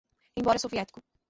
[0.37, 1.03] embora soviético